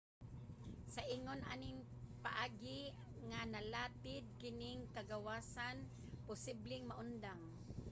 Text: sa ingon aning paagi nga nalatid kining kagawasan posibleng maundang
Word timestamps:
sa 0.93 1.03
ingon 1.15 1.41
aning 1.53 1.79
paagi 2.25 2.81
nga 3.29 3.41
nalatid 3.53 4.23
kining 4.41 4.81
kagawasan 4.95 5.77
posibleng 6.27 6.83
maundang 6.87 7.41